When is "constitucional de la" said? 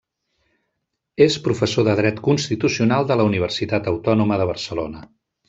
2.29-3.27